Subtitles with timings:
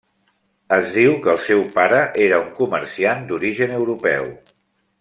[0.77, 1.99] Es diu que el seu pare
[2.29, 4.31] era un comerciant d'origen europeu.